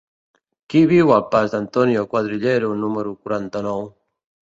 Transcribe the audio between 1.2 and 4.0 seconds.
pas d'Antonio Cuadrillero número quaranta-nou?